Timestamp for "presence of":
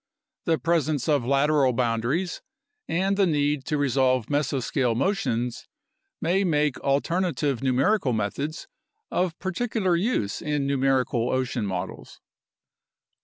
0.57-1.27